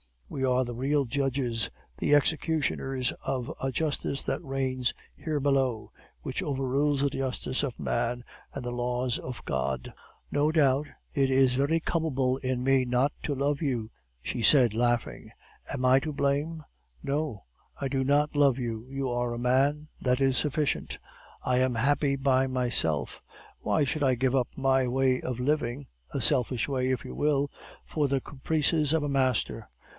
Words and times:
We 0.27 0.43
are 0.45 0.63
the 0.63 0.73
real 0.73 1.03
judges, 1.05 1.69
the 1.97 2.15
executioners 2.15 3.11
of 3.25 3.51
a 3.61 3.69
justice 3.71 4.23
that 4.23 4.43
reigns 4.43 4.93
here 5.15 5.39
below, 5.39 5.91
which 6.23 6.41
overrules 6.41 7.01
the 7.01 7.09
justice 7.09 7.61
of 7.63 7.77
man 7.79 8.23
and 8.53 8.63
the 8.63 8.71
laws 8.71 9.19
of 9.19 9.43
God.' 9.45 9.93
"'No 10.31 10.51
doubt 10.51 10.87
it 11.13 11.29
is 11.29 11.53
very 11.53 11.79
culpable 11.81 12.37
in 12.37 12.63
me 12.63 12.85
not 12.85 13.11
to 13.23 13.35
love 13.35 13.61
you,' 13.61 13.91
she 14.23 14.41
said, 14.41 14.73
laughing. 14.73 15.31
'Am 15.69 15.83
I 15.85 15.99
to 15.99 16.13
blame? 16.13 16.63
No. 17.03 17.43
I 17.79 17.87
do 17.89 18.03
not 18.03 18.35
love 18.35 18.57
you; 18.57 18.87
you 18.89 19.09
are 19.09 19.33
a 19.33 19.37
man, 19.37 19.89
that 20.01 20.21
is 20.21 20.37
sufficient. 20.37 20.97
I 21.43 21.57
am 21.57 21.75
happy 21.75 22.15
by 22.15 22.47
myself; 22.47 23.21
why 23.59 23.83
should 23.83 24.01
I 24.01 24.15
give 24.15 24.33
up 24.35 24.47
my 24.55 24.87
way 24.87 25.21
of 25.21 25.41
living, 25.41 25.87
a 26.11 26.21
selfish 26.21 26.67
way, 26.69 26.89
if 26.89 27.03
you 27.03 27.13
will, 27.13 27.51
for 27.85 28.07
the 28.07 28.21
caprices 28.21 28.93
of 28.93 29.03
a 29.03 29.09
master? 29.09 29.69